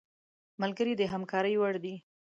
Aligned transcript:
ملګری 0.61 0.93
د 0.97 1.01
همکارۍ 1.13 1.55
وړ 1.57 1.73
دی 1.83 1.95